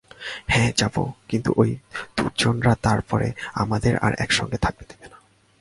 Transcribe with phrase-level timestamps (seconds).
[0.49, 0.95] হাঁ যাব,
[1.29, 1.63] কিন্তু ঐ
[2.17, 3.27] দূর্জনরা তার পরে
[3.53, 5.17] আমাদের আর একসঙ্গে থাকতে দেবে না।